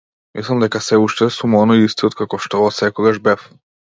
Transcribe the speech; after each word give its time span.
Мислам 0.37 0.61
дека 0.61 0.79
сѐ 0.85 1.03
уште 1.03 1.27
сум 1.35 1.55
оној 1.59 1.83
истиот 1.89 2.17
каков 2.23 2.47
што 2.47 2.63
отсекогаш 2.71 3.21
бев. 3.29 3.45